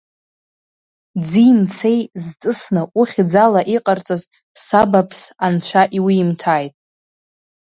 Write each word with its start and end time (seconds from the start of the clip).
Ӡи-мцеи 1.27 1.99
зҵысны 2.23 2.81
ухьӡ 2.99 3.31
ала 3.45 3.61
иҟарҵаз 3.75 4.21
сабаԥс 4.63 5.19
анцәа 5.45 5.83
иуиҭааит. 5.97 6.73